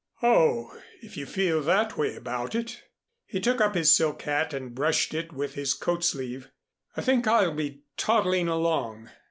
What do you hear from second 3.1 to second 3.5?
He